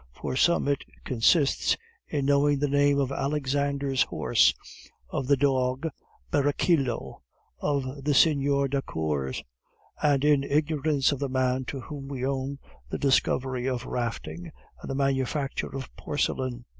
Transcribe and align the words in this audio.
For 0.19 0.35
some 0.35 0.67
it 0.67 0.83
consists 1.05 1.77
in 2.07 2.25
knowing 2.25 2.57
the 2.57 2.67
name 2.67 2.99
of 2.99 3.11
Alexander's 3.11 4.01
horse, 4.01 4.51
of 5.11 5.27
the 5.27 5.37
dog 5.37 5.87
Berecillo, 6.31 7.21
of 7.59 8.03
the 8.03 8.15
Seigneur 8.15 8.67
d'Accords, 8.67 9.43
and 10.01 10.25
in 10.25 10.43
ignorance 10.43 11.11
of 11.11 11.19
the 11.19 11.29
man 11.29 11.65
to 11.65 11.81
whom 11.81 12.07
we 12.07 12.25
owe 12.25 12.57
the 12.89 12.97
discovery 12.97 13.69
of 13.69 13.85
rafting 13.85 14.51
and 14.81 14.89
the 14.89 14.95
manufacture 14.95 15.69
of 15.69 15.95
porcelain. 15.95 16.65